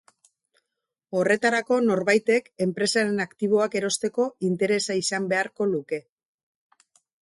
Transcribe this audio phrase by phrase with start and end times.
[1.19, 6.07] Horretarako norbaitek enpresaren aktiboak erosteko interesa izan beharko luke.